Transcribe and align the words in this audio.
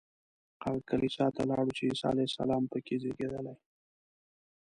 هغه 0.63 0.79
کلیسا 0.89 1.25
ته 1.35 1.41
لاړو 1.49 1.71
چې 1.77 1.83
عیسی 1.89 2.05
علیه 2.11 2.27
السلام 2.29 2.63
په 2.71 2.77
کې 2.85 2.95
زېږېدلی. 3.01 3.55